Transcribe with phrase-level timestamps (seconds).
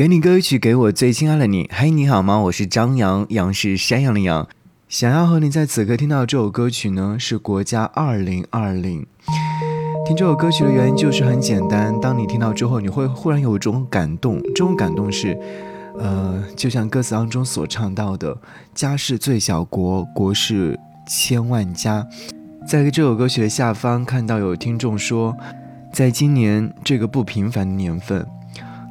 [0.00, 1.68] 给你歌曲，给我最亲爱的你。
[1.70, 2.38] 嘿，你好吗？
[2.38, 4.48] 我是张扬，杨是山羊的羊。
[4.88, 9.06] 想要和你在此刻听到这首歌曲呢，是国家二零二零。
[10.06, 14.40] 听这首歌曲的原因就是很简单，当你听到之后，你会忽然有一种感动。
[14.54, 15.38] 这种感动是，
[15.98, 18.34] 呃，就像歌词当中所唱到的
[18.74, 22.06] ：“家是最小国，国是千万家。”
[22.66, 25.36] 在这首歌曲的下方看到有听众说，
[25.92, 28.26] 在今年这个不平凡的年份。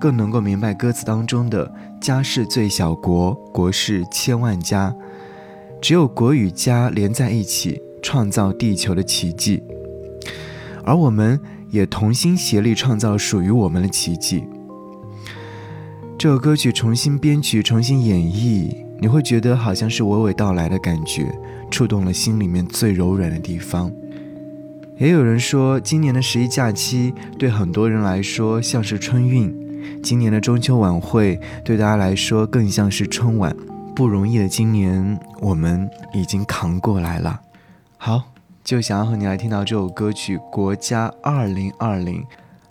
[0.00, 4.94] 更能够明白歌词当中的“家是最小国，国是千万家”，
[5.82, 9.62] 只有国与家连在一起，创造地球的奇迹，
[10.84, 14.44] 而我们也同心协力创造属于我们的奇迹。
[16.16, 21.26] 这首歌曲重新编曲、重新演绎，你会觉得好像是娓娓道来的感觉，
[21.70, 23.92] 触动了心里面最柔软的地方。
[24.96, 29.67] 也有人说，今年的十一假期对很多人来说像是春运。
[30.02, 33.54] 今年的中秋晚会对大家来说更像是春晚，
[33.94, 37.40] 不容易的今年我们已经扛过来了。
[37.96, 38.22] 好，
[38.62, 42.22] 就想要和你来听到这首歌曲《国家二零二零》，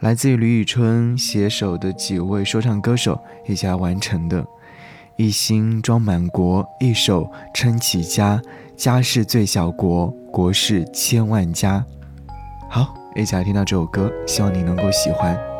[0.00, 4.44] 来自于吕宇春携手的几位说唱歌手一起来完成的。
[5.16, 8.42] 一心装满国，一手撑起家，
[8.76, 11.84] 家是最小国，国是千万家。
[12.68, 15.53] 好，一起来听到这首歌，希望你能够喜欢。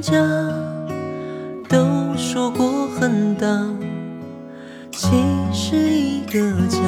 [0.00, 0.12] 家，
[1.68, 3.46] 都说过很大，
[4.92, 5.08] 其
[5.52, 6.78] 实一个家，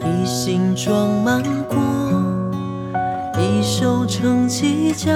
[0.00, 1.76] 一心装满国，
[3.40, 5.12] 一手撑起家，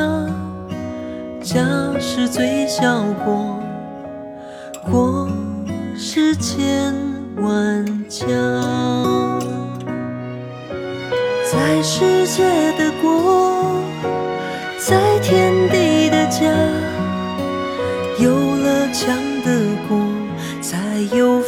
[1.43, 1.65] 家
[1.98, 3.59] 是最小国，
[4.91, 5.28] 国
[5.97, 6.94] 是千
[7.37, 8.26] 万家，
[11.50, 12.44] 在世界
[12.78, 13.45] 的国，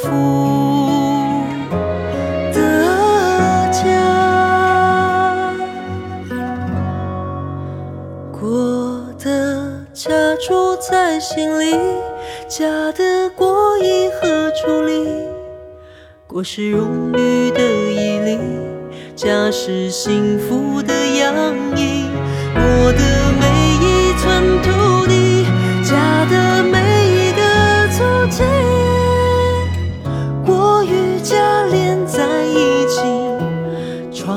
[0.00, 0.08] 福
[2.52, 2.58] 的
[3.72, 3.78] 家。
[8.30, 10.10] 国的家
[10.46, 11.76] 住在心里，
[12.48, 15.08] 家的国以何处理？
[16.26, 17.60] 国是荣誉的
[17.90, 18.38] 毅力，
[19.16, 21.97] 家是幸福的洋溢。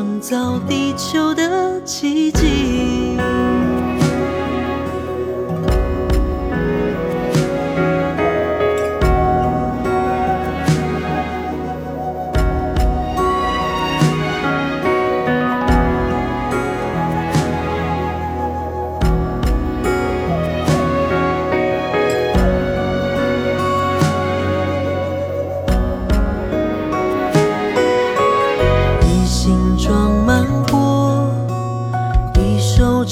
[0.01, 3.22] 创造地球的奇迹。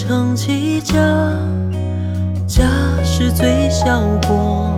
[0.02, 0.96] 撑起家，
[2.48, 2.64] 家
[3.04, 4.72] 是最小国，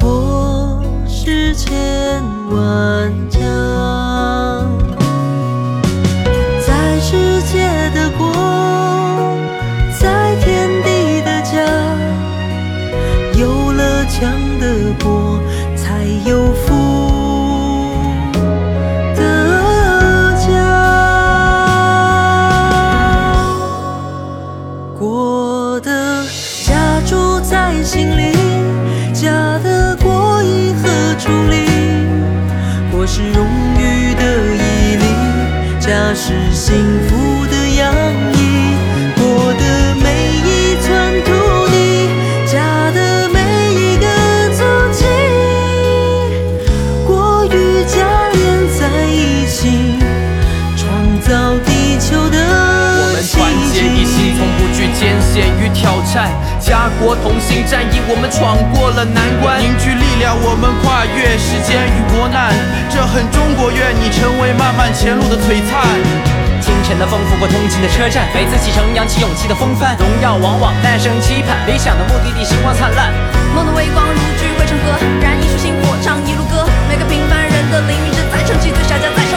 [0.00, 3.79] 国是千万家。
[27.92, 28.32] 心灵
[29.12, 30.88] 家的国意和
[31.18, 31.66] 处理。
[32.92, 33.44] 国是荣
[33.80, 35.04] 誉的毅力
[35.80, 36.76] 家是幸
[37.08, 37.19] 福
[57.00, 62.52] 国同心，战役我们闯过了难关，凝聚力量，我们跨越时间与磨难。
[62.92, 65.80] 这很中国，愿你成为漫漫前路的璀璨。
[66.60, 69.96] 清晨的风拂过通勤的车站，每次启程扬起勇气的风帆。
[69.96, 73.08] 荣耀往往诞生期盼，理想的目的地星光灿烂。
[73.56, 74.92] 梦的微光如炬汇成河，
[75.24, 76.68] 燃一束星火唱一路歌。
[76.84, 79.29] 每个平凡人的灵云志，在成起最傻家在。